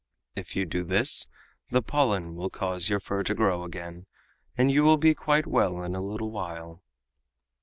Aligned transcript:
If 0.35 0.55
you 0.55 0.65
do 0.65 0.83
this 0.83 1.27
the 1.69 1.83
pollen 1.83 2.33
will 2.33 2.49
cause 2.49 2.89
your 2.89 2.99
fur 2.99 3.21
to 3.21 3.35
grow 3.35 3.63
again, 3.63 4.07
and 4.57 4.71
you 4.71 4.81
will 4.83 4.97
be 4.97 5.13
quite 5.13 5.45
well 5.45 5.83
in 5.83 5.93
a 5.93 6.01
little 6.01 6.31
while." 6.31 6.81